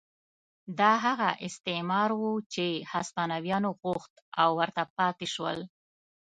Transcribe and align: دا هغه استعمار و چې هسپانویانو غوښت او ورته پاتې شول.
دا 0.79 0.91
هغه 1.05 1.29
استعمار 1.47 2.09
و 2.13 2.23
چې 2.53 2.65
هسپانویانو 2.93 3.69
غوښت 3.81 4.13
او 4.41 4.49
ورته 4.59 4.83
پاتې 4.97 5.27
شول. 5.33 5.59